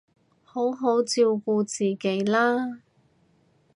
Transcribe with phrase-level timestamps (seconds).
[0.43, 2.79] 好好照顧自己啦